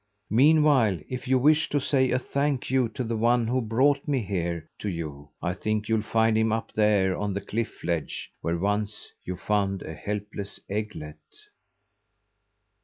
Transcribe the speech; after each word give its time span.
"Meanwhile, 0.31 0.97
if 1.09 1.27
you 1.27 1.37
wish 1.37 1.69
to 1.69 1.79
say 1.79 2.09
a 2.09 2.17
'thank 2.17 2.71
you' 2.71 2.89
to 2.89 3.03
the 3.03 3.15
one 3.15 3.45
who 3.45 3.61
brought 3.61 4.07
me 4.07 4.23
here 4.23 4.65
to 4.79 4.89
you, 4.89 5.29
I 5.43 5.53
think 5.53 5.87
you'll 5.87 6.01
find 6.01 6.35
him 6.35 6.51
up 6.51 6.71
there 6.73 7.15
on 7.15 7.33
the 7.35 7.41
cliff 7.41 7.83
ledge, 7.83 8.31
where 8.41 8.57
once 8.57 9.11
you 9.25 9.35
found 9.35 9.83
a 9.83 9.93
helpless 9.93 10.59
eaglet." 10.67 11.19